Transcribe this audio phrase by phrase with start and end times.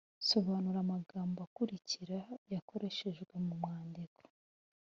[0.29, 2.17] sobanura amagambo akurikira
[2.53, 4.23] yakoreshejwe mu mwandiko.